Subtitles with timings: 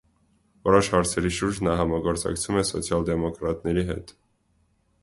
[0.67, 4.19] Որոշ հարցերի շուրջ նա համագործակցում է սոցիալ֊դեմոկրատների հետ։